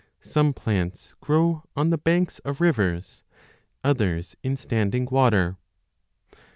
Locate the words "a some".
0.31-0.53